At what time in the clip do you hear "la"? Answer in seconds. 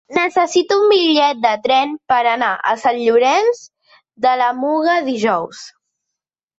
4.45-4.51